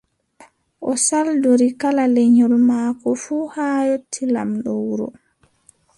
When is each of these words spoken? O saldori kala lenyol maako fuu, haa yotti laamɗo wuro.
O 0.91 0.93
saldori 1.05 1.69
kala 1.81 2.05
lenyol 2.15 2.53
maako 2.67 3.09
fuu, 3.23 3.45
haa 3.55 3.79
yotti 3.89 4.21
laamɗo 4.33 4.71
wuro. 4.85 5.07